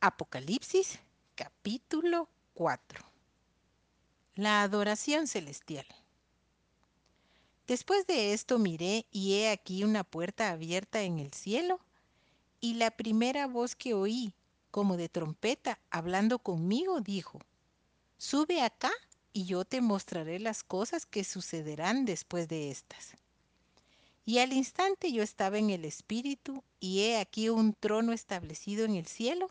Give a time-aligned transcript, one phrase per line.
[0.00, 1.00] Apocalipsis
[1.34, 3.04] capítulo 4
[4.36, 5.86] La adoración celestial
[7.66, 11.80] Después de esto miré y he aquí una puerta abierta en el cielo
[12.60, 14.34] y la primera voz que oí,
[14.70, 17.40] como de trompeta, hablando conmigo, dijo,
[18.18, 18.92] Sube acá
[19.32, 23.16] y yo te mostraré las cosas que sucederán después de estas.
[24.24, 28.94] Y al instante yo estaba en el Espíritu, y he aquí un trono establecido en
[28.94, 29.50] el cielo,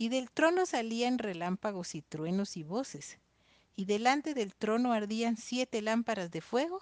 [0.00, 3.18] y del trono salían relámpagos y truenos y voces,
[3.76, 6.80] y delante del trono ardían siete lámparas de fuego,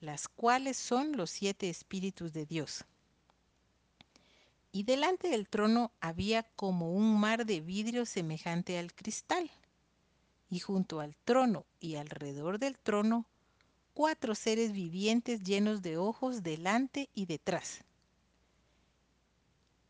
[0.00, 2.86] las cuales son los siete espíritus de Dios.
[4.72, 9.50] Y delante del trono había como un mar de vidrio semejante al cristal,
[10.48, 13.26] y junto al trono y alrededor del trono
[13.92, 17.84] cuatro seres vivientes llenos de ojos delante y detrás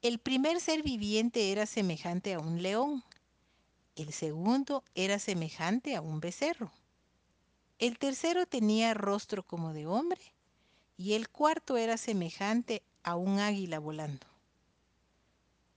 [0.05, 3.03] el primer ser viviente era semejante a un león,
[3.97, 6.71] el segundo era semejante a un becerro,
[7.79, 10.21] el tercero tenía rostro como de hombre
[10.99, 14.27] y el cuarto era semejante a un águila volando.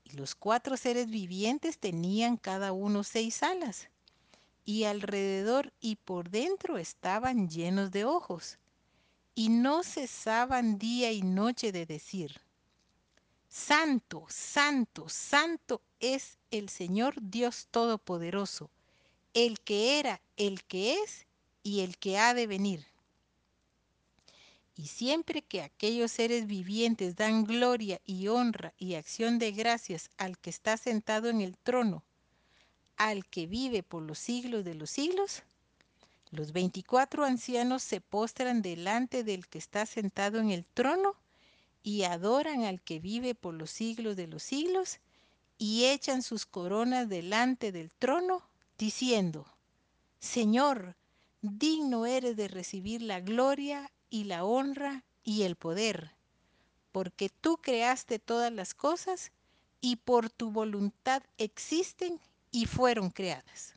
[0.04, 3.88] Y los cuatro seres vivientes tenían cada uno seis alas,
[4.66, 8.58] y alrededor y por dentro estaban llenos de ojos,
[9.36, 12.42] y no cesaban día y noche de decir,
[13.50, 18.70] Santo, santo, santo es el Señor Dios Todopoderoso,
[19.34, 21.26] el que era, el que es
[21.64, 22.86] y el que ha de venir.
[24.76, 30.38] Y siempre que aquellos seres vivientes dan gloria y honra y acción de gracias al
[30.38, 32.04] que está sentado en el trono,
[32.96, 35.44] al que vive por los siglos de los siglos,
[36.30, 41.16] los veinticuatro ancianos se postran delante del que está sentado en el trono
[41.88, 45.00] y adoran al que vive por los siglos de los siglos
[45.58, 48.44] y echan sus coronas delante del trono,
[48.78, 49.46] diciendo,
[50.20, 50.98] Señor,
[51.42, 56.12] digno eres de recibir la gloria y la honra y el poder,
[56.92, 59.32] porque tú creaste todas las cosas
[59.80, 62.20] y por tu voluntad existen
[62.52, 63.77] y fueron creadas.